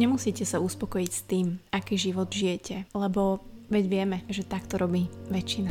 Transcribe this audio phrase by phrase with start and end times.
[0.00, 5.68] nemusíte sa uspokojiť s tým, aký život žijete, lebo veď vieme, že takto robí väčšina.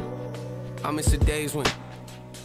[0.86, 1.66] I miss the days when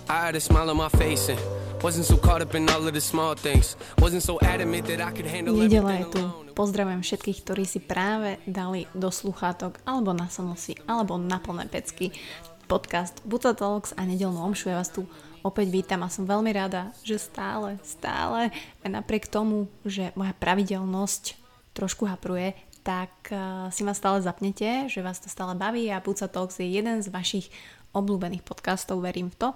[0.09, 1.39] I had a smile on my face and
[1.85, 3.77] wasn't so caught up in all of the small things.
[4.01, 6.23] Wasn't so adamant that I could handle Nedela je tu.
[6.57, 12.17] Pozdravujem všetkých, ktorí si práve dali do sluchátok alebo na samosi, alebo na plné pecky
[12.65, 14.73] podcast Buta Talks a nedelnú omšu.
[14.73, 15.05] Ja vás tu
[15.45, 18.49] opäť vítam a som veľmi rada, že stále, stále
[18.81, 21.44] aj napriek tomu, že moja pravidelnosť
[21.75, 22.55] trošku hapruje,
[22.87, 26.69] tak uh, si ma stále zapnete, že vás to stále baví a Buca Talks je
[26.69, 27.51] jeden z vašich
[27.95, 29.49] obľúbených podcastov, verím v to.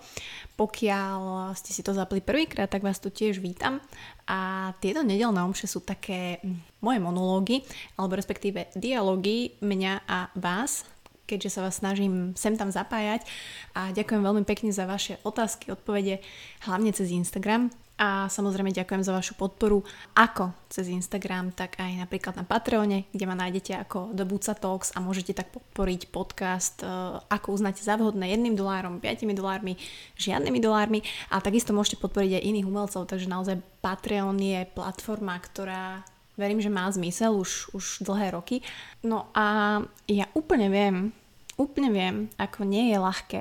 [0.54, 3.82] Pokiaľ ste si to zapli prvýkrát, tak vás tu tiež vítam.
[4.30, 7.56] A tieto nedelné omše sú také hm, moje monológy,
[7.98, 10.86] alebo respektíve dialógy mňa a vás,
[11.26, 13.26] keďže sa vás snažím sem tam zapájať.
[13.74, 16.22] A ďakujem veľmi pekne za vaše otázky, odpovede,
[16.64, 17.74] hlavne cez Instagram.
[17.98, 19.82] A samozrejme ďakujem za vašu podporu
[20.14, 24.94] ako cez Instagram, tak aj napríklad na Patreone, kde ma nájdete ako The Buca Talks
[24.94, 26.86] a môžete tak podporiť podcast, e,
[27.26, 29.74] ako uznáte za vhodné jedným dolárom, 5 dolármi,
[30.14, 31.02] žiadnymi dolármi
[31.34, 36.06] a takisto môžete podporiť aj iných umelcov, takže naozaj Patreon je platforma, ktorá
[36.38, 38.62] verím, že má zmysel už, už dlhé roky.
[39.02, 41.10] No a ja úplne viem,
[41.58, 43.40] úplne viem, ako nie je ľahké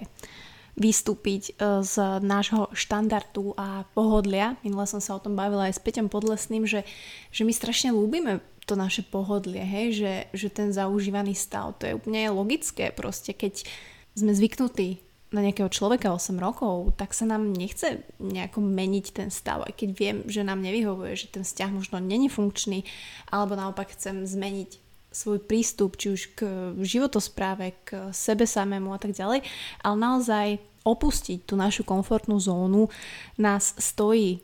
[0.78, 4.56] vystúpiť e, z nášho štandardu a pohodlia.
[4.62, 6.86] Minule som sa o tom bavila aj s Peťom Podlesným, že,
[7.34, 9.86] že my strašne ľúbime to naše pohodlie, hej?
[9.98, 13.66] Že, že ten zaužívaný stav, to je úplne logické proste, keď
[14.14, 19.68] sme zvyknutí na nejakého človeka 8 rokov, tak sa nám nechce nejako meniť ten stav,
[19.68, 22.88] aj keď viem, že nám nevyhovuje, že ten vzťah možno není funkčný,
[23.28, 24.87] alebo naopak chcem zmeniť
[25.18, 26.46] svoj prístup, či už k
[26.78, 29.42] životospráve, k sebe samému a tak ďalej,
[29.82, 32.88] ale naozaj opustiť tú našu komfortnú zónu
[33.36, 34.40] nás stojí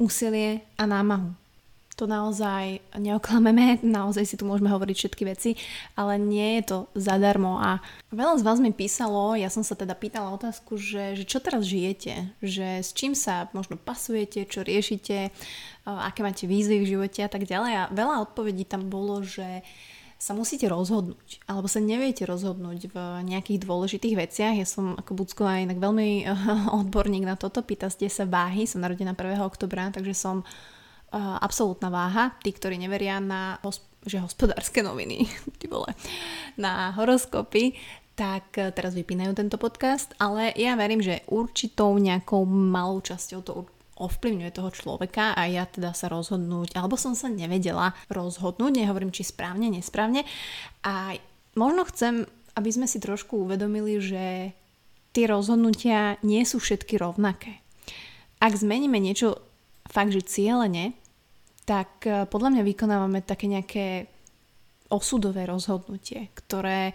[0.00, 1.36] úsilie a námahu.
[1.98, 5.50] To naozaj neoklameme, naozaj si tu môžeme hovoriť všetky veci,
[5.98, 7.58] ale nie je to zadarmo.
[7.58, 7.82] A
[8.14, 11.66] veľa z vás mi písalo, ja som sa teda pýtala otázku, že, že čo teraz
[11.66, 15.34] žijete, že s čím sa možno pasujete, čo riešite,
[15.82, 17.72] aké máte výzvy v živote a tak ďalej.
[17.74, 19.66] A veľa odpovedí tam bolo, že
[20.18, 24.54] sa musíte rozhodnúť, alebo sa neviete rozhodnúť v nejakých dôležitých veciach.
[24.58, 26.26] Ja som ako Bucková inak veľmi
[26.82, 29.38] odborník na toto, pýtate sa váhy, som narodená 1.
[29.46, 32.34] oktobra, takže som uh, absolútna váha.
[32.42, 33.62] Tí, ktorí neveria na
[34.02, 35.30] že hospodárske noviny,
[35.70, 35.94] vole,
[36.58, 37.78] na horoskopy,
[38.18, 43.52] tak uh, teraz vypínajú tento podcast, ale ja verím, že určitou nejakou malou časťou to
[43.98, 49.26] ovplyvňuje toho človeka a ja teda sa rozhodnúť, alebo som sa nevedela rozhodnúť, nehovorím či
[49.26, 50.22] správne, nesprávne.
[50.86, 51.18] A
[51.58, 54.24] možno chcem, aby sme si trošku uvedomili, že
[55.10, 57.58] tie rozhodnutia nie sú všetky rovnaké.
[58.38, 59.42] Ak zmeníme niečo
[59.90, 60.94] fakt, že cieľene,
[61.66, 64.06] tak e, podľa mňa vykonávame také nejaké
[64.88, 66.94] osudové rozhodnutie, ktoré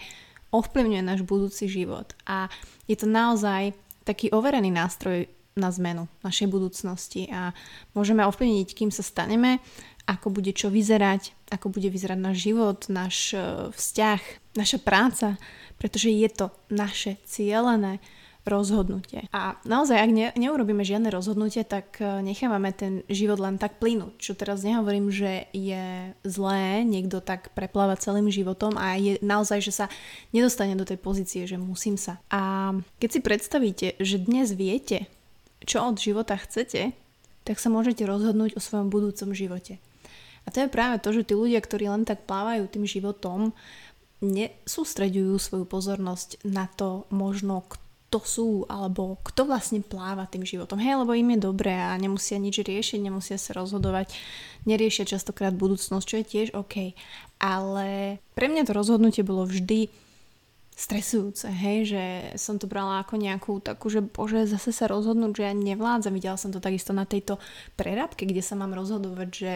[0.54, 2.14] ovplyvňuje náš budúci život.
[2.26, 2.50] A
[2.90, 3.74] je to naozaj
[4.06, 7.54] taký overený nástroj na zmenu našej budúcnosti a
[7.94, 9.62] môžeme ovplyvniť, kým sa staneme,
[10.04, 13.40] ako bude čo vyzerať, ako bude vyzerať náš život, náš e,
[13.72, 14.22] vzťah,
[14.60, 15.40] naša práca,
[15.80, 18.04] pretože je to naše cieľené
[18.44, 19.32] rozhodnutie.
[19.32, 24.20] A naozaj, ak ne, neurobíme žiadne rozhodnutie, tak e, nechávame ten život len tak plynúť.
[24.20, 29.72] Čo teraz nehovorím, že je zlé niekto tak preplávať celým životom a je naozaj, že
[29.72, 29.86] sa
[30.36, 32.20] nedostane do tej pozície, že musím sa.
[32.28, 35.08] A keď si predstavíte, že dnes viete,
[35.64, 36.96] čo od života chcete,
[37.44, 39.80] tak sa môžete rozhodnúť o svojom budúcom živote.
[40.44, 43.56] A to je práve to, že tí ľudia, ktorí len tak plávajú tým životom,
[44.24, 50.80] nesústreďujú svoju pozornosť na to možno, kto sú, alebo kto vlastne pláva tým životom.
[50.80, 54.16] Hej, lebo im je dobré a nemusia nič riešiť, nemusia sa rozhodovať,
[54.64, 56.96] neriešia častokrát budúcnosť, čo je tiež OK.
[57.40, 59.92] Ale pre mňa to rozhodnutie bolo vždy
[60.74, 62.04] stresujúce, hej, že
[62.42, 66.14] som to brala ako nejakú takú, že bože, zase sa rozhodnúť, že ja nevládzam.
[66.18, 67.38] Videla som to takisto na tejto
[67.78, 69.54] prerábke, kde sa mám rozhodovať, že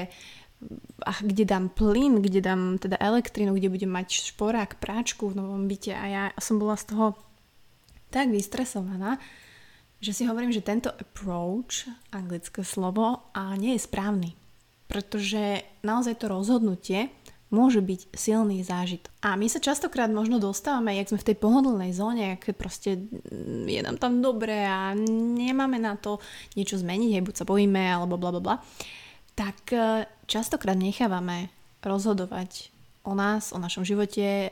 [1.06, 5.70] ach, kde dám plyn, kde dám teda elektrínu, kde budem mať šporák, práčku v novom
[5.70, 7.06] byte a ja som bola z toho
[8.10, 9.22] tak vystresovaná,
[9.98, 14.38] že si hovorím, že tento approach, anglické slovo, a nie je správny.
[14.88, 17.12] Pretože naozaj to rozhodnutie
[17.48, 19.12] môže byť silný zážitok.
[19.24, 23.66] A my sa častokrát možno dostávame, jak sme v tej pohodlnej zóne, ak proste mm,
[23.72, 26.20] je nám tam dobre a nemáme na to
[26.60, 28.56] niečo zmeniť, hej, buď sa bojíme, alebo bla bla bla,
[29.38, 31.48] tak e, častokrát nechávame
[31.80, 32.76] rozhodovať
[33.08, 34.52] o nás, o našom živote,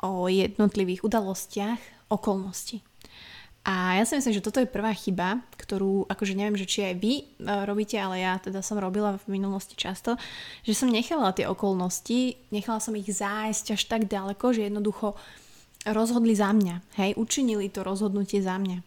[0.00, 2.80] o jednotlivých udalostiach, okolnosti.
[3.60, 6.94] A ja si myslím, že toto je prvá chyba, ktorú, akože neviem, že či aj
[6.96, 7.24] vy e,
[7.68, 10.16] robíte, ale ja teda som robila v minulosti často,
[10.64, 15.12] že som nechala tie okolnosti, nechala som ich zájsť až tak ďaleko, že jednoducho
[15.84, 18.80] rozhodli za mňa, hej, učinili to rozhodnutie za mňa.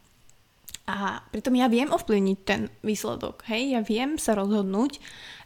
[0.90, 4.98] A pritom ja viem ovplyvniť ten výsledok, hej, ja viem sa rozhodnúť,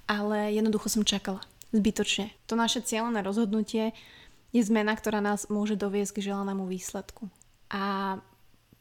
[0.08, 1.44] ale jednoducho som čakala,
[1.76, 2.32] zbytočne.
[2.48, 3.92] To naše cieľené rozhodnutie
[4.56, 7.28] je zmena, ktorá nás môže doviesť k želanému výsledku.
[7.68, 8.16] A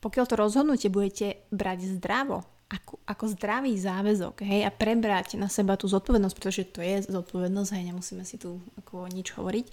[0.00, 5.78] pokiaľ to rozhodnutie budete brať zdravo, ako, ako zdravý záväzok, hej, a prebrať na seba
[5.78, 9.66] tú zodpovednosť, pretože to je zodpovednosť, hej, nemusíme si tu ako nič hovoriť,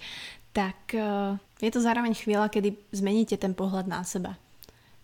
[0.53, 4.37] tak uh, je to zároveň chvíľa, kedy zmeníte ten pohľad na seba.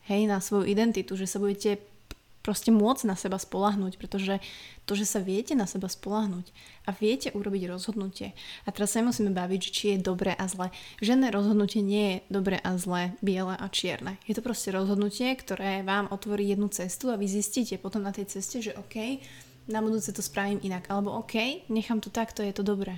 [0.06, 1.81] Hej, na svoju identitu, že sa budete
[2.50, 4.42] proste môcť na seba spolahnuť, pretože
[4.90, 6.50] to, že sa viete na seba spolahnuť
[6.81, 8.34] a viete urobiť rozhodnutie.
[8.66, 10.74] A teraz sa musíme baviť, či je dobré a zlé.
[10.98, 14.18] Žiadne rozhodnutie nie je dobré a zlé, biele a čierne.
[14.25, 18.34] Je to proste rozhodnutie, ktoré vám otvorí jednu cestu a vy zistíte potom na tej
[18.34, 19.22] ceste, že OK,
[19.69, 22.98] na budúce to spravím inak, alebo OK, nechám to takto, je to dobré.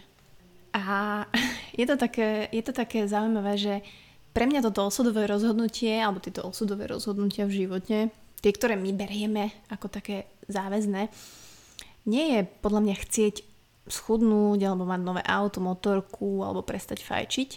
[0.72, 1.28] A
[1.80, 3.84] je to také, je to také zaujímavé, že
[4.32, 7.98] pre mňa toto osudové rozhodnutie, alebo tieto osudové rozhodnutia v živote
[8.42, 11.08] tie, ktoré my berieme ako také záväzné,
[12.10, 13.36] nie je podľa mňa chcieť
[13.86, 17.50] schudnúť alebo mať nové auto, motorku alebo prestať fajčiť.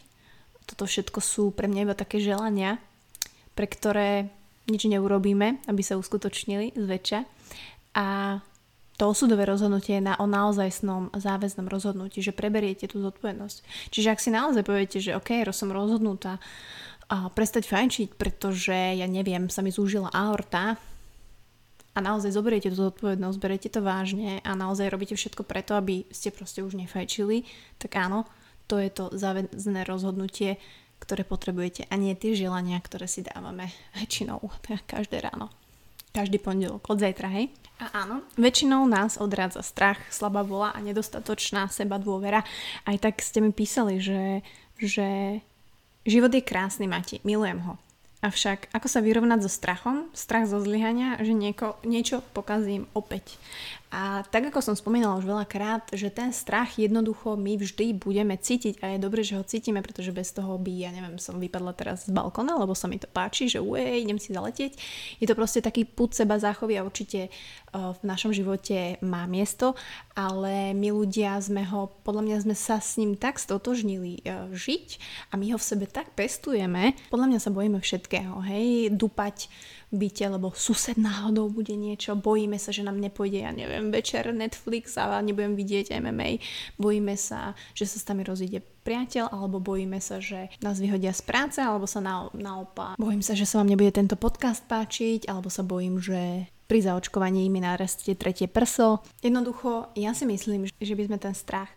[0.65, 2.81] Toto všetko sú pre mňa iba také želania,
[3.53, 4.33] pre ktoré
[4.65, 7.21] nič neurobíme, aby sa uskutočnili zväčša.
[7.95, 8.41] A
[8.95, 13.91] to osudové rozhodnutie je na, o naozajstnom záväznom rozhodnutí, že preberiete tú zodpovednosť.
[13.91, 16.39] Čiže ak si naozaj poviete, že OK, som rozhodnutá
[17.09, 20.81] prestať fajčiť, pretože ja neviem, sa mi zúžila aorta
[21.95, 26.35] a naozaj zoberiete tú zodpovednosť, berete to vážne a naozaj robíte všetko preto, aby ste
[26.35, 27.47] proste už nefajčili,
[27.79, 28.27] tak áno,
[28.67, 30.59] to je to záväzné rozhodnutie,
[30.99, 34.41] ktoré potrebujete a nie tie želania, ktoré si dávame väčšinou,
[34.93, 35.53] každé ráno.
[36.15, 37.51] Každý pondelok, od zajtra, hej?
[37.83, 42.47] A áno, väčšinou nás odrádza strach, slabá vola a nedostatočná seba dôvera.
[42.87, 44.47] Aj tak ste mi písali, že,
[44.79, 45.43] že
[46.05, 47.81] Život je krásny, Mati, milujem ho.
[48.21, 53.41] Avšak ako sa vyrovnať so strachom, strach zo zlyhania, že nieko, niečo pokazím opäť.
[53.95, 58.83] A tak ako som spomínala už veľakrát, že ten strach jednoducho my vždy budeme cítiť
[58.83, 62.11] a je dobre, že ho cítime, pretože bez toho by, ja neviem, som vypadla teraz
[62.11, 64.75] z balkona, lebo sa mi to páči, že uej, idem si zaletieť.
[65.23, 69.79] Je to proste taký put seba záchovy a určite uh, v našom živote má miesto,
[70.19, 74.99] ale my ľudia sme ho, podľa mňa sme sa s ním tak stotožnili uh, žiť
[75.31, 79.47] a my ho v sebe tak pestujeme, podľa mňa sa bojíme všetkého, hej, dupať
[79.93, 84.97] byte, lebo sused náhodou bude niečo, bojíme sa, že nám nepôjde, ja neviem, večer Netflix
[84.97, 86.41] a nebudem vidieť MMA,
[86.81, 91.25] bojíme sa, že sa s nami rozíde priateľ, alebo bojíme sa, že nás vyhodia z
[91.25, 95.49] práce, alebo sa na, naopak bojím sa, že sa vám nebude tento podcast páčiť, alebo
[95.49, 99.05] sa bojím, že pri zaočkovaní mi narastie tretie prso.
[99.21, 101.69] Jednoducho, ja si myslím, že by sme ten strach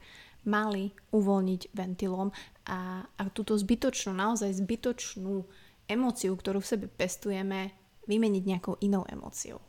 [0.47, 2.31] mali uvoľniť ventilom
[2.71, 5.43] a, a túto zbytočnú, naozaj zbytočnú
[5.91, 7.75] emóciu, ktorú v sebe pestujeme,
[8.07, 9.61] vymeniť nejakou inou emóciou.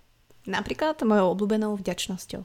[0.48, 2.42] Napríklad mojou obľúbenou vďačnosťou,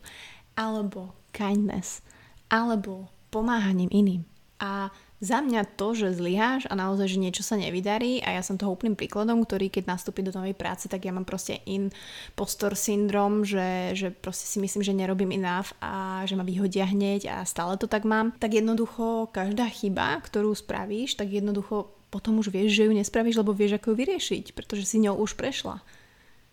[0.59, 2.03] alebo kindness,
[2.51, 4.21] alebo pomáhaním iným.
[4.59, 4.93] A
[5.23, 8.75] za mňa to, že zlyháš a naozaj, že niečo sa nevydarí a ja som toho
[8.75, 13.95] úplným príkladom, ktorý keď nastúpi do novej práce, tak ja mám proste impostor syndrom, že,
[13.95, 17.87] že proste si myslím, že nerobím enough a že ma vyhodia hneď a stále to
[17.87, 22.93] tak mám, tak jednoducho každá chyba, ktorú spravíš, tak jednoducho potom už vieš, že ju
[22.93, 25.81] nespravíš, lebo vieš, ako ju vyriešiť, pretože si ňou už prešla.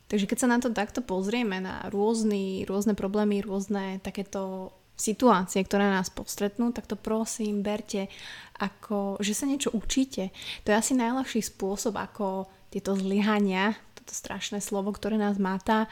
[0.08, 5.86] Takže keď sa na to takto pozrieme, na rôzny, rôzne problémy, rôzne takéto situácie, ktoré
[5.86, 8.08] nás postretnú, tak to prosím, berte
[8.56, 10.32] ako, že sa niečo učíte.
[10.64, 15.86] To je asi najľahší spôsob, ako tieto zlyhania, toto strašné slovo, ktoré nás máta,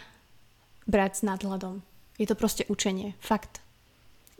[0.89, 1.85] brať s nadhľadom.
[2.17, 3.15] Je to proste učenie.
[3.21, 3.61] Fakt.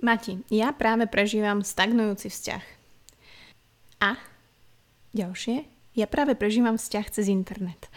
[0.03, 2.65] Mati, ja práve prežívam stagnujúci vzťah.
[3.99, 4.15] A
[5.17, 5.65] Ďalšie,
[5.99, 7.91] ja práve prežívam vzťah cez internet.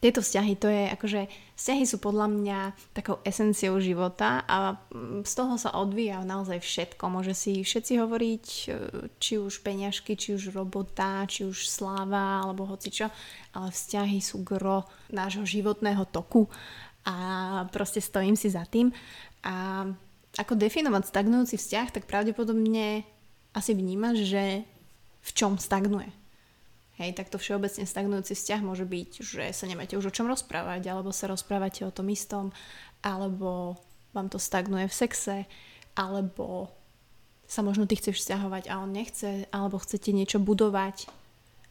[0.00, 1.20] Tieto vzťahy, to je akože,
[1.60, 2.58] vzťahy sú podľa mňa
[2.96, 7.04] takou esenciou života a mm, z toho sa odvíja naozaj všetko.
[7.12, 8.64] Môže si všetci hovoriť, e,
[9.20, 13.12] či už peňažky, či už robota, či už sláva, alebo hocičo,
[13.52, 16.48] ale vzťahy sú gro nášho životného toku
[17.04, 17.16] a
[17.68, 18.88] proste stojím si za tým.
[19.44, 19.84] A
[20.40, 23.04] ako definovať stagnujúci vzťah, tak pravdepodobne
[23.52, 24.64] asi vnímaš, že
[25.20, 26.19] v čom stagnuje
[27.00, 31.16] Hej, takto všeobecne stagnujúci vzťah môže byť, že sa nemáte už o čom rozprávať, alebo
[31.16, 32.52] sa rozprávate o tom istom,
[33.00, 33.80] alebo
[34.12, 35.36] vám to stagnuje v sexe,
[35.96, 36.68] alebo
[37.48, 41.08] sa možno ty chceš vzťahovať a on nechce, alebo chcete niečo budovať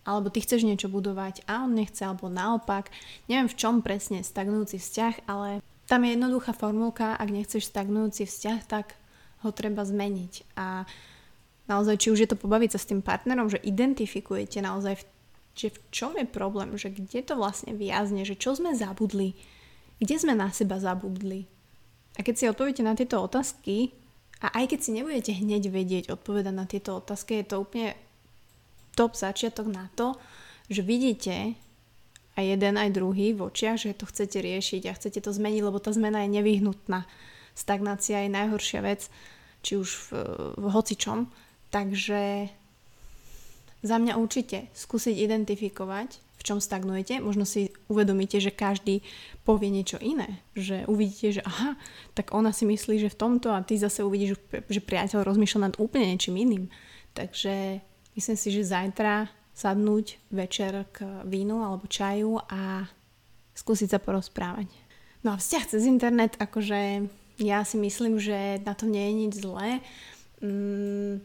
[0.09, 2.89] alebo ty chceš niečo budovať a on nechce, alebo naopak.
[3.29, 8.59] Neviem v čom presne stagnujúci vzťah, ale tam je jednoduchá formulka, ak nechceš stagnujúci vzťah,
[8.65, 8.97] tak
[9.45, 10.57] ho treba zmeniť.
[10.57, 10.89] A
[11.69, 15.05] naozaj, či už je to pobaviť sa s tým partnerom, že identifikujete naozaj,
[15.59, 19.35] že v čom je problém, že kde to vlastne viazne, že čo sme zabudli,
[19.99, 21.43] kde sme na seba zabudli.
[22.15, 23.91] A keď si odpoviete na tieto otázky,
[24.39, 27.91] a aj keď si nebudete hneď vedieť odpovedať na tieto otázky, je to úplne
[28.95, 30.15] top začiatok na to,
[30.71, 31.59] že vidíte
[32.39, 35.83] aj jeden, aj druhý v očiach, že to chcete riešiť a chcete to zmeniť, lebo
[35.83, 37.03] tá zmena je nevyhnutná.
[37.51, 39.11] Stagnácia je najhoršia vec,
[39.59, 40.07] či už v,
[40.55, 41.27] v hocičom.
[41.67, 42.47] Takže
[43.83, 47.19] za mňa určite skúsiť identifikovať, v čom stagnujete.
[47.19, 49.03] Možno si uvedomíte, že každý
[49.43, 50.39] povie niečo iné.
[50.55, 51.75] Že uvidíte, že aha,
[52.15, 54.39] tak ona si myslí, že v tomto a ty zase uvidíš,
[54.71, 56.71] že priateľ rozmýšľa nad úplne niečím iným.
[57.11, 57.83] Takže
[58.19, 62.83] Myslím si, že zajtra sadnúť večer k vínu alebo čaju a
[63.55, 64.67] skúsiť sa porozprávať.
[65.23, 67.07] No a vzťah cez internet, akože
[67.39, 69.79] ja si myslím, že na to nie je nič zlé.
[70.43, 71.23] Mm,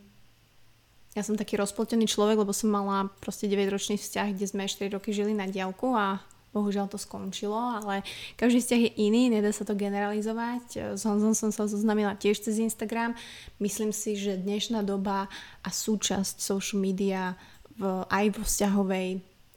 [1.15, 5.15] ja som taký rozplotený človek, lebo som mala proste 9-ročný vzťah, kde sme 4 roky
[5.15, 6.19] žili na diálku a
[6.55, 8.07] bohužiaľ to skončilo, ale
[8.39, 10.95] každý vzťah je iný, nedá sa to generalizovať.
[10.95, 13.19] S Honzom som sa zoznamila tiež cez Instagram.
[13.59, 15.27] Myslím si, že dnešná doba
[15.67, 17.35] a súčasť social media
[17.75, 19.09] v, aj vo vzťahovej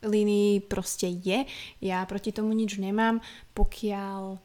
[0.02, 1.46] línii proste je.
[1.86, 3.22] Ja proti tomu nič nemám,
[3.54, 4.42] pokiaľ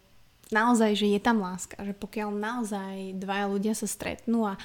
[0.52, 4.60] naozaj, že je tam láska, že pokiaľ naozaj dvaja ľudia sa stretnú a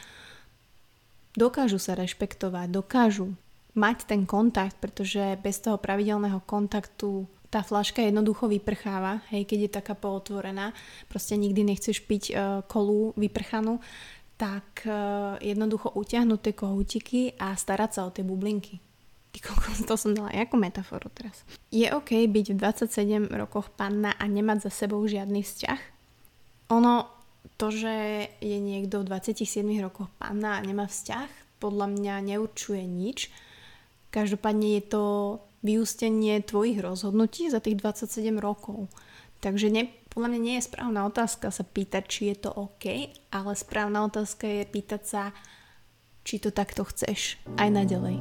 [1.38, 3.38] dokážu sa rešpektovať, dokážu
[3.78, 9.72] mať ten kontakt, pretože bez toho pravidelného kontaktu tá flaška jednoducho vyprcháva, hej, keď je
[9.80, 10.76] taká pootvorená,
[11.08, 12.36] proste nikdy nechceš piť uh,
[12.68, 13.80] kolu vyprchanú,
[14.36, 18.84] tak uh, jednoducho utiahnuť tie kohútiky a starať sa o tie bublinky.
[19.88, 21.46] To som dala ako metaforu teraz.
[21.70, 25.82] Je OK byť v 27 rokoch panna a nemať za sebou žiadny vzťah?
[26.74, 27.06] Ono,
[27.58, 33.34] to, že je niekto v 27 rokoch panna a nemá vzťah, podľa mňa neurčuje nič.
[34.14, 35.04] Každopádne je to
[35.66, 38.88] vyústenie tvojich rozhodnutí za tých 27 rokov.
[39.42, 42.86] Takže ne, podľa mňa nie je správna otázka sa pýtať, či je to OK,
[43.34, 45.24] ale správna otázka je pýtať sa,
[46.26, 48.18] či to takto chceš aj naďalej.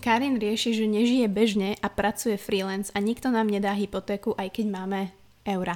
[0.00, 4.66] Karin rieši, že nežije bežne a pracuje freelance a nikto nám nedá hypotéku, aj keď
[4.72, 5.00] máme
[5.52, 5.74] eura.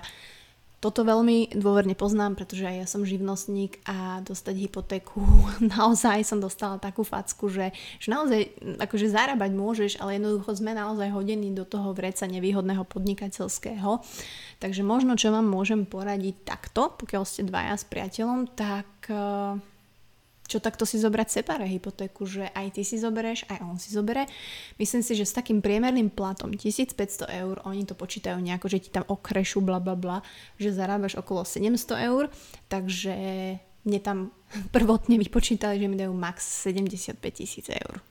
[0.85, 5.25] Toto veľmi dôverne poznám, pretože ja som živnostník a dostať hypotéku,
[5.76, 8.52] naozaj som dostala takú facku, že, že naozaj
[8.85, 14.04] akože zarábať môžeš, ale jednoducho sme naozaj hodení do toho vreca nevýhodného podnikateľského.
[14.61, 19.57] Takže možno, čo vám môžem poradiť takto, pokiaľ ste dvaja s priateľom, tak uh,
[20.44, 24.28] čo takto si zobrať separé hypotéku, že aj ty si zoberieš, aj on si zobere.
[24.76, 28.90] Myslím si, že s takým priemerným platom 1500 eur, oni to počítajú nejako, že ti
[28.92, 30.20] tam okrešu bla bla bla,
[30.60, 32.28] že zarábaš okolo 700 eur,
[32.68, 33.14] takže
[33.88, 34.18] mne tam
[34.76, 38.04] prvotne vypočítali, že mi dajú max 75 tisíc eur.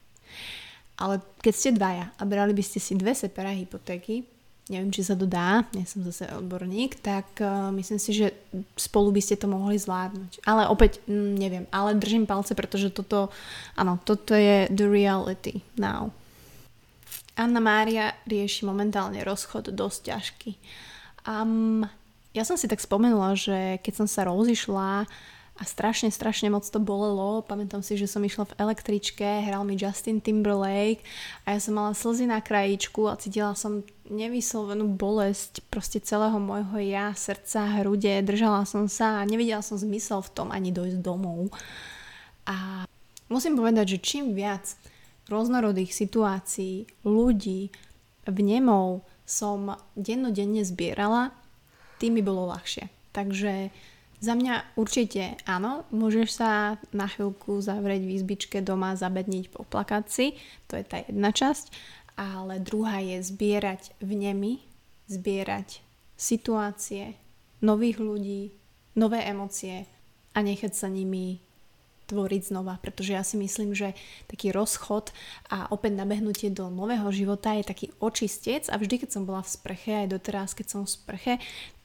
[0.94, 4.33] Ale keď ste dvaja a brali by ste si dve separé hypotéky,
[4.72, 8.32] neviem, či sa to dá, nie som zase odborník, tak uh, myslím si, že
[8.80, 10.48] spolu by ste to mohli zvládnuť.
[10.48, 13.28] Ale opäť, mm, neviem, ale držím palce, pretože toto,
[13.76, 16.16] áno, toto je the reality now.
[17.34, 20.52] Anna Mária rieši momentálne rozchod dosť ťažký.
[21.26, 21.84] Um,
[22.32, 25.10] ja som si tak spomenula, že keď som sa rozišla,
[25.54, 27.46] a strašne, strašne moc to bolelo.
[27.46, 31.06] Pamätám si, že som išla v električke, hral mi Justin Timberlake
[31.46, 36.82] a ja som mala slzy na krajičku a cítila som nevyslovenú bolesť proste celého môjho
[36.82, 41.54] ja, srdca, hrude, držala som sa a nevidela som zmysel v tom ani dojsť domov.
[42.50, 42.90] A
[43.30, 44.74] musím povedať, že čím viac
[45.30, 47.70] rôznorodých situácií, ľudí,
[48.26, 51.32] vnemov som dennodenne zbierala,
[52.02, 52.90] tým mi bolo ľahšie.
[53.14, 53.70] Takže
[54.24, 60.26] za mňa určite áno, môžeš sa na chvíľku zavrieť v izbičke doma, zabedniť, poplakať si,
[60.72, 61.76] to je tá jedna časť,
[62.16, 64.64] ale druhá je zbierať vnemy,
[65.12, 65.84] zbierať
[66.16, 67.20] situácie,
[67.60, 68.56] nových ľudí,
[68.96, 69.84] nové emócie
[70.32, 71.44] a nechať sa nimi
[72.14, 73.96] tvoriť znova, pretože ja si myslím, že
[74.28, 75.16] taký rozchod
[75.50, 78.68] a opäť nabehnutie do nového života je taký očistec.
[78.70, 81.34] A vždy, keď som bola v sprche, aj doteraz, keď som v sprche,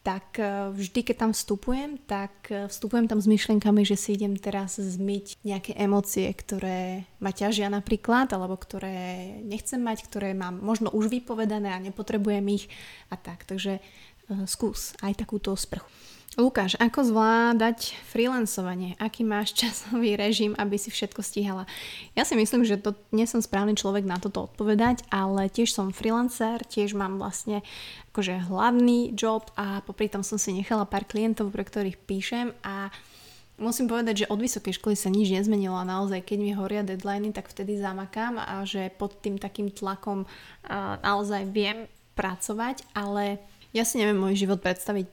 [0.02, 4.38] tak e, vždy, keď tam vstupujem, tak e, vstupujem tam s myšlienkami, že si idem
[4.38, 10.88] teraz zmyť nejaké emócie, ktoré ma ťažia napríklad, alebo ktoré nechcem mať, ktoré mám možno
[10.94, 12.70] už vypovedané a nepotrebujem ich
[13.10, 13.44] a tak.
[13.44, 15.88] Takže uh, skús aj takúto sprchu.
[16.38, 18.94] Lukáš, ako zvládať freelancovanie?
[19.02, 21.66] Aký máš časový režim, aby si všetko stíhala?
[22.14, 25.90] Ja si myslím, že to nie som správny človek na toto odpovedať, ale tiež som
[25.90, 27.66] freelancer, tiež mám vlastne
[28.14, 32.94] akože hlavný job a popri tom som si nechala pár klientov, pre ktorých píšem a
[33.58, 37.34] musím povedať, že od vysokej školy sa nič nezmenilo a naozaj, keď mi horia deadliny,
[37.34, 40.22] tak vtedy zamakám a že pod tým takým tlakom
[41.02, 43.42] naozaj viem pracovať, ale
[43.76, 45.06] ja si neviem môj život predstaviť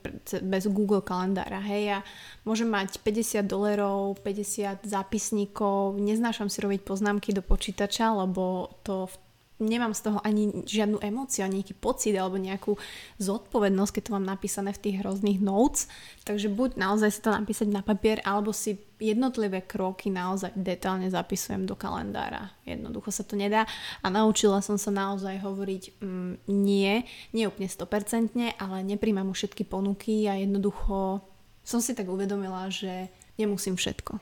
[0.43, 1.99] bez Google kalendára, hej, ja
[2.47, 9.15] môžem mať 50 dolarov, 50 zápisníkov, neznášam si robiť poznámky do počítača, lebo to v
[9.59, 12.75] nemám z toho ani žiadnu emóciu, ani nejaký pocit alebo nejakú
[13.23, 15.87] zodpovednosť, keď to mám napísané v tých hrozných notes.
[16.27, 21.63] Takže buď naozaj si to napísať na papier, alebo si jednotlivé kroky naozaj detálne zapisujem
[21.63, 22.51] do kalendára.
[22.67, 23.67] Jednoducho sa to nedá
[24.03, 29.63] a naučila som sa naozaj hovoriť mm, nie, nie úplne 100%, ale nepríjmam už všetky
[29.67, 31.23] ponuky a jednoducho
[31.63, 33.09] som si tak uvedomila, že
[33.39, 34.19] nemusím všetko.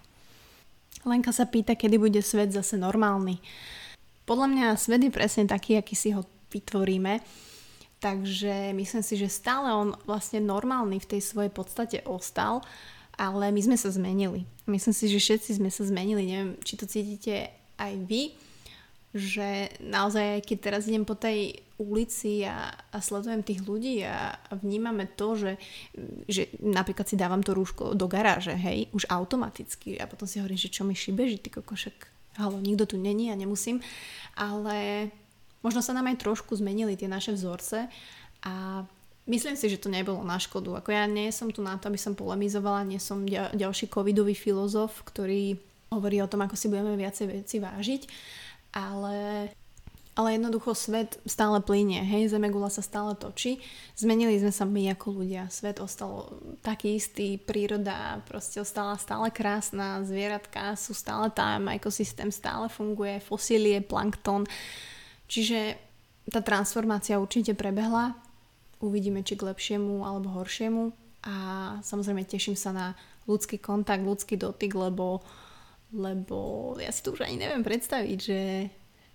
[1.03, 3.43] Lenka sa pýta, kedy bude svet zase normálny.
[4.23, 7.19] Podľa mňa svet je presne taký, aký si ho vytvoríme.
[8.03, 12.59] Takže myslím si, že stále on vlastne normálny v tej svojej podstate ostal,
[13.15, 14.43] ale my sme sa zmenili.
[14.67, 16.27] Myslím si, že všetci sme sa zmenili.
[16.27, 17.47] Neviem, či to cítite
[17.79, 18.35] aj vy,
[19.13, 24.51] že naozaj, keď teraz idem po tej ulici a, a sledujem tých ľudí a, a
[24.57, 25.51] vnímame to, že,
[26.25, 30.57] že napríklad si dávam to rúško do garáže, hej, už automaticky a potom si hovorím,
[30.57, 33.81] že čo mi šibe, že ty kokošek halo, nikto tu není a nemusím,
[34.33, 35.09] ale
[35.61, 37.87] možno sa nám aj trošku zmenili tie naše vzorce
[38.43, 38.83] a
[39.29, 40.75] myslím si, že to nebolo na škodu.
[40.81, 45.05] Ako ja nie som tu na to, aby som polemizovala, nie som ďalší covidový filozof,
[45.05, 45.55] ktorý
[45.93, 48.01] hovorí o tom, ako si budeme viacej veci vážiť,
[48.73, 49.47] ale
[50.13, 53.57] ale jednoducho svet stále plynie, hej, Zemegula sa stále točí.
[53.97, 60.05] Zmenili sme sa my ako ľudia, svet ostal taký istý, príroda proste ostala stále krásna,
[60.05, 64.45] zvieratka sú stále tam, ekosystém stále funguje, fosílie, plankton.
[65.25, 65.81] Čiže
[66.29, 68.13] tá transformácia určite prebehla,
[68.85, 70.93] uvidíme či k lepšiemu alebo horšiemu
[71.25, 71.35] a
[71.81, 72.87] samozrejme teším sa na
[73.25, 75.25] ľudský kontakt, ľudský dotyk, lebo,
[75.89, 76.37] lebo
[76.77, 78.39] ja si to už ani neviem predstaviť, že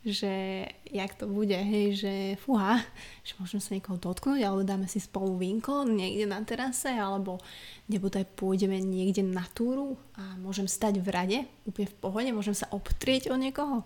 [0.06, 2.78] že jak to bude, hej, že fúha,
[3.26, 7.42] že môžeme sa niekoho dotknúť, alebo dáme si spolu vínko niekde na terase, alebo
[7.90, 12.70] nebude pôjdeme niekde na túru a môžem stať v rade, úplne v pohode, môžem sa
[12.70, 13.82] obtrieť o niekoho.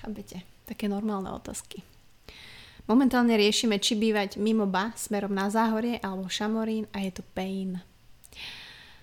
[0.00, 0.40] Chápete?
[0.64, 1.84] Také normálne otázky.
[2.90, 7.78] Momentálne riešime, či bývať mimo ba smerom na záhorie alebo šamorín a je to pain.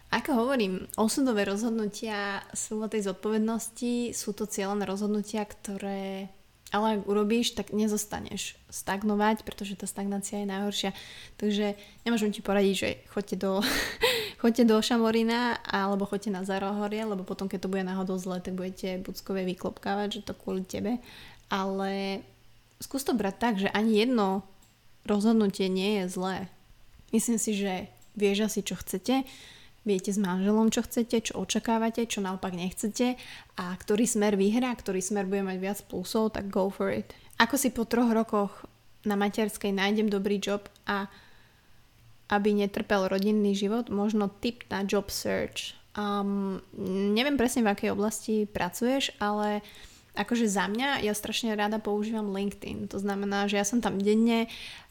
[0.09, 6.33] Ako hovorím, osudové rozhodnutia sú o tej zodpovednosti, sú to cieľené rozhodnutia, ktoré
[6.69, 10.91] ale ak urobíš, tak nezostaneš stagnovať, pretože tá stagnácia je najhoršia.
[11.41, 11.73] Takže
[12.05, 13.51] nemôžem ti poradiť, že choďte do,
[14.41, 18.53] choďte do Šamorína alebo choďte na Zarohorie, lebo potom, keď to bude náhodou zle, tak
[18.53, 21.01] budete buckové vyklopkávať, že to kvôli tebe.
[21.49, 22.21] Ale
[22.77, 24.45] skús to brať tak, že ani jedno
[25.09, 26.37] rozhodnutie nie je zlé.
[27.09, 29.25] Myslím si, že vieš asi, čo chcete
[29.89, 33.17] viete s manželom, čo chcete, čo očakávate, čo naopak nechcete
[33.57, 37.09] a ktorý smer vyhrá, ktorý smer bude mať viac plusov, tak go for it.
[37.41, 38.69] Ako si po troch rokoch
[39.09, 41.09] na materskej nájdem dobrý job a
[42.29, 45.73] aby netrpel rodinný život, možno tip na job search.
[45.97, 46.61] Um,
[47.17, 49.65] neviem presne v akej oblasti pracuješ, ale
[50.13, 52.85] akože za mňa ja strašne rada používam LinkedIn.
[52.93, 54.45] To znamená, že ja som tam denne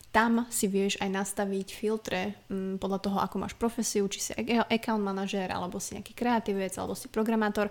[0.08, 4.32] tam si vieš aj nastaviť filtre m, mm, podľa toho, ako máš profesiu, či si
[4.72, 7.68] account manažer, alebo si nejaký kreatívec, alebo si programátor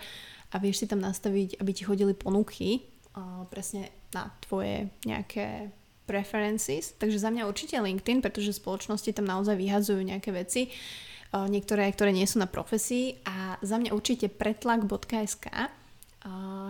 [0.54, 2.86] a vieš si tam nastaviť, aby ti chodili ponuky
[3.18, 5.74] uh, presne na tvoje nejaké
[6.08, 6.96] preferences.
[6.96, 12.16] Takže za mňa určite LinkedIn, pretože spoločnosti tam naozaj vyhazujú nejaké veci, uh, niektoré, ktoré
[12.16, 15.52] nie sú na profesii a za mňa určite pretlak.sk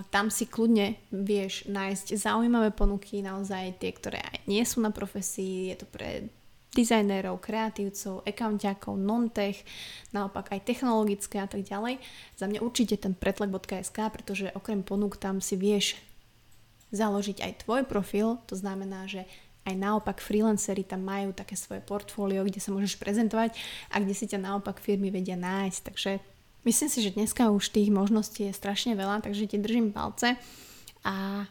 [0.10, 5.74] tam si kľudne vieš nájsť zaujímavé ponuky, naozaj tie, ktoré aj nie sú na profesii,
[5.74, 6.30] je to pre
[6.78, 9.66] dizajnérov, kreatívcov, accountiakov, non-tech,
[10.14, 11.98] naopak aj technologické a tak ďalej.
[12.38, 15.98] Za mňa určite ten pretlak.sk, pretože okrem ponúk tam si vieš
[16.94, 19.26] založiť aj tvoj profil, to znamená, že
[19.68, 23.52] aj naopak freelancery tam majú také svoje portfólio, kde sa môžeš prezentovať
[23.92, 25.82] a kde si ťa naopak firmy vedia nájsť.
[25.92, 26.12] Takže
[26.66, 30.36] Myslím si, že dneska už tých možností je strašne veľa, takže ti držím palce
[31.06, 31.46] a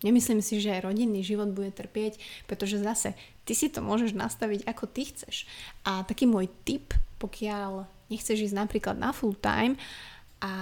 [0.00, 2.16] nemyslím si, že rodinný život bude trpieť,
[2.48, 3.12] pretože zase
[3.44, 5.44] ty si to môžeš nastaviť ako ty chceš.
[5.84, 9.76] A taký môj tip, pokiaľ nechceš ísť napríklad na full time
[10.40, 10.52] a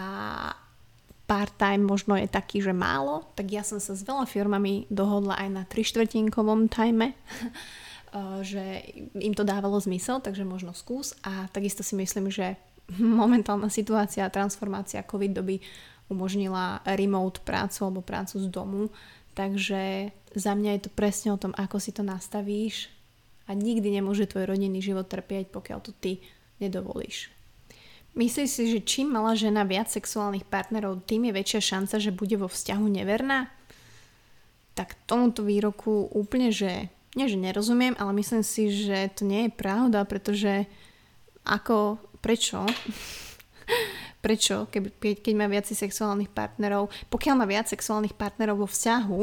[1.28, 5.48] part-time možno je taký, že málo, tak ja som sa s veľa firmami dohodla aj
[5.52, 7.12] na 3 štvrtinkovom time
[8.40, 8.88] že
[9.20, 12.56] im to dávalo zmysel, takže možno skús a takisto si myslím, že
[12.96, 15.60] momentálna situácia a transformácia COVID doby
[16.08, 18.88] umožnila remote prácu alebo prácu z domu,
[19.36, 22.88] takže za mňa je to presne o tom, ako si to nastavíš
[23.44, 26.24] a nikdy nemôže tvoj rodinný život trpieť, pokiaľ to ty
[26.60, 27.32] nedovolíš.
[28.16, 32.34] Myslíš si, že čím mala žena viac sexuálnych partnerov, tým je väčšia šanca, že bude
[32.40, 33.52] vo vzťahu neverná?
[34.74, 39.52] Tak tomuto výroku úplne, že nie, že nerozumiem, ale myslím si, že to nie je
[39.54, 40.66] pravda, pretože
[41.46, 42.64] ako, prečo?
[44.24, 49.20] prečo, keď, keď má viac sexuálnych partnerov, pokiaľ má viac sexuálnych partnerov vo vzťahu,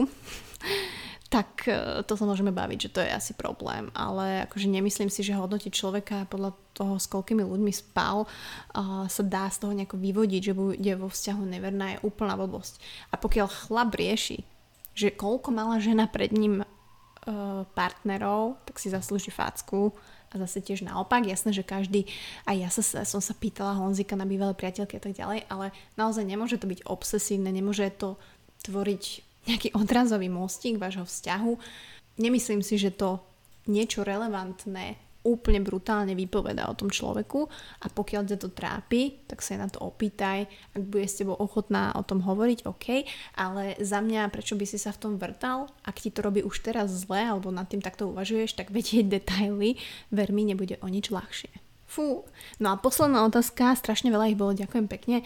[1.35, 5.25] tak e, to sa môžeme baviť, že to je asi problém, ale akože nemyslím si,
[5.25, 9.95] že hodnotiť človeka podľa toho, s koľkými ľuďmi spal, uh, sa dá z toho nejako
[9.95, 12.83] vyvodiť, že bude vo vzťahu neverná, je úplná blbosť.
[13.11, 14.43] A pokiaľ chlap rieši,
[14.91, 19.95] že koľko mala žena pred ním uh, partnerov, tak si zaslúži facku
[20.31, 22.09] a zase tiež naopak, jasné, že každý,
[22.49, 26.25] aj ja sa, som sa pýtala Honzika na bývalé priateľky a tak ďalej, ale naozaj
[26.25, 28.19] nemôže to byť obsesívne, nemôže to
[28.65, 29.03] tvoriť
[29.45, 31.51] nejaký odrazový mostík vášho vzťahu.
[32.17, 33.21] Nemyslím si, že to
[33.69, 37.49] niečo relevantné úplne brutálne vypoveda o tom človeku
[37.81, 40.45] a pokiaľ ťa to trápi, tak sa na to opýtaj,
[40.77, 43.03] ak bude s tebou ochotná o tom hovoriť, OK,
[43.35, 46.61] ale za mňa, prečo by si sa v tom vrtal, ak ti to robí už
[46.61, 49.81] teraz zle alebo nad tým takto uvažuješ, tak vedieť detaily,
[50.13, 51.49] ver mi, nebude o nič ľahšie.
[51.85, 52.27] Fú.
[52.59, 55.17] No a posledná otázka, strašne veľa ich bolo, ďakujem pekne.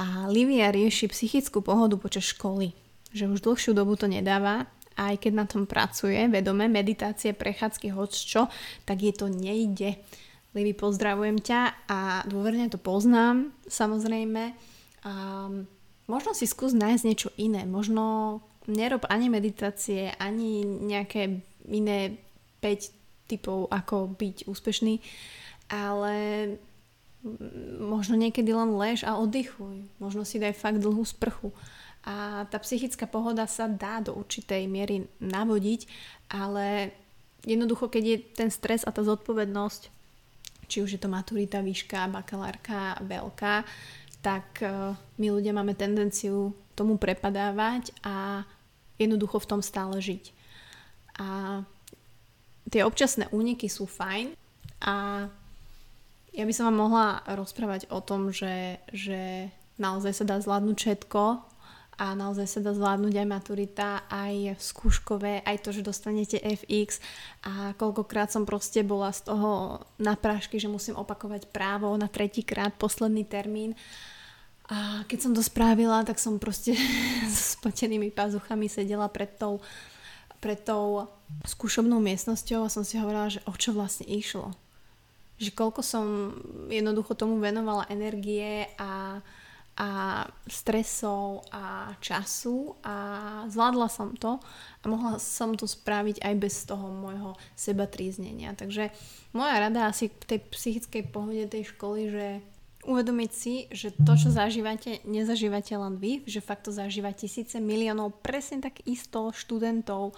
[0.00, 2.74] A Livia rieši psychickú pohodu počas školy.
[3.14, 4.66] Že už dlhšiu dobu to nedáva,
[4.96, 8.42] aj keď na tom pracuje, vedome, meditácie, prechádzky, hoď čo,
[8.88, 10.00] tak je to nejde.
[10.56, 14.56] Livi, pozdravujem ťa a dôverne to poznám, samozrejme.
[15.04, 15.68] Um,
[16.08, 17.68] možno si skús nájsť niečo iné.
[17.68, 22.16] Možno nerob ani meditácie, ani nejaké iné
[22.64, 25.02] 5 typov, ako byť úspešný,
[25.68, 26.14] ale
[27.82, 29.82] možno niekedy len lež a oddychuj.
[29.98, 31.50] Možno si daj fakt dlhú sprchu
[32.06, 35.90] a tá psychická pohoda sa dá do určitej miery navodiť,
[36.30, 36.94] ale
[37.42, 39.82] jednoducho, keď je ten stres a tá zodpovednosť,
[40.70, 43.66] či už je to maturita, výška, bakalárka, veľká,
[44.22, 48.46] tak e, my ľudia máme tendenciu tomu prepadávať a
[48.98, 50.30] jednoducho v tom stále žiť.
[51.18, 51.62] A
[52.70, 54.34] tie občasné úniky sú fajn
[54.82, 55.26] a
[56.36, 59.48] ja by som vám mohla rozprávať o tom, že, že
[59.80, 61.22] naozaj sa dá zvládnuť všetko
[61.96, 67.00] a naozaj sa dá zvládnuť aj maturita, aj skúškové, aj to, že dostanete FX
[67.40, 72.76] a koľkokrát som proste bola z toho na prášky, že musím opakovať právo na tretíkrát,
[72.76, 73.72] posledný termín.
[74.68, 76.76] A keď som to spravila, tak som proste
[77.32, 79.64] s spotenými pazuchami sedela pred tou,
[80.44, 81.08] pred tou
[81.48, 84.52] skúšobnou miestnosťou a som si hovorila, že o čo vlastne išlo.
[85.40, 86.06] Že koľko som
[86.68, 89.20] jednoducho tomu venovala energie a
[89.76, 92.96] a stresov a času a
[93.52, 94.40] zvládla som to
[94.80, 98.56] a mohla som to spraviť aj bez toho môjho seba tríznenia.
[98.56, 98.88] Takže
[99.36, 102.26] moja rada asi k tej psychickej pohode tej školy, že
[102.86, 108.22] uvedomiť si, že to, čo zažívate, nezažívate len vy, že fakt to zažíva tisíce miliónov,
[108.22, 110.14] presne tak isto študentov,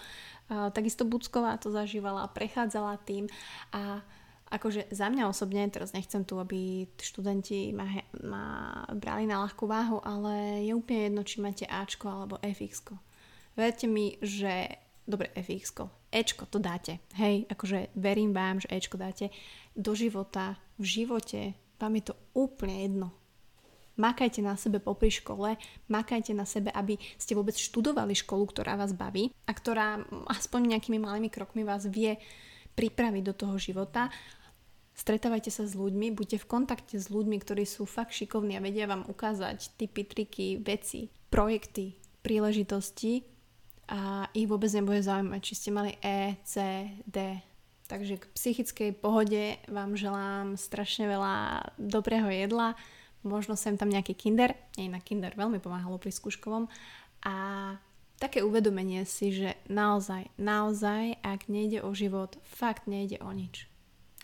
[0.77, 3.25] takisto Bucková to zažívala, prechádzala tým
[3.73, 4.05] a
[4.49, 7.87] akože za mňa osobne, teraz nechcem tu, aby študenti ma,
[8.25, 8.45] ma
[8.97, 12.97] brali na ľahkú váhu, ale je úplne jedno, či máte Ačko alebo FX.
[13.59, 14.73] Verte mi, že
[15.09, 17.01] dobre, FX, Ečko to dáte.
[17.17, 19.33] Hej, akože verím vám, že Ečko dáte
[19.77, 21.41] do života, v živote,
[21.81, 23.09] vám je to úplne jedno.
[23.99, 25.59] Makajte na sebe popri škole,
[25.91, 29.99] makajte na sebe, aby ste vôbec študovali školu, ktorá vás baví a ktorá
[30.31, 32.15] aspoň nejakými malými krokmi vás vie
[32.79, 34.07] pripraviť do toho života
[34.99, 38.91] Stretávajte sa s ľuďmi, buďte v kontakte s ľuďmi, ktorí sú fakt šikovní a vedia
[38.91, 43.23] vám ukázať typy, triky, veci, projekty, príležitosti
[43.87, 47.39] a ich vôbec nebude zaujímať, či ste mali E, C, D.
[47.87, 52.75] Takže k psychickej pohode vám želám strašne veľa dobrého jedla,
[53.23, 56.67] možno sem tam nejaký kinder, nie na kinder veľmi pomáhalo pri skúškovom
[57.23, 57.35] a
[58.19, 63.68] také uvedomenie si, že naozaj, naozaj, ak nejde o život, fakt nejde o nič.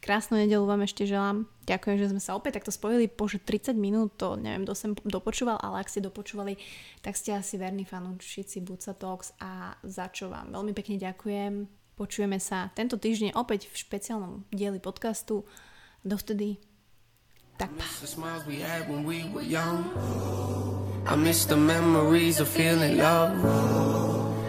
[0.05, 1.49] Krásnu nedelu vám ešte želám.
[1.65, 3.09] Ďakujem, že sme sa opäť takto spojili.
[3.09, 6.61] Bože, 30 minút, to neviem, kto sem dopočúval, ale ak ste dopočúvali,
[7.01, 11.65] tak ste asi verní fanúšici Buca Talks a za čo vám veľmi pekne ďakujem.
[11.97, 15.49] Počujeme sa tento týždeň opäť v špeciálnom dieli podcastu.
[16.05, 16.61] Dovtedy
[17.57, 17.89] tak pa.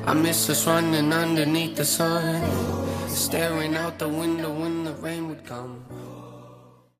[0.05, 2.74] I miss us running underneath the sun
[3.15, 5.85] Staring out the window when the rain would come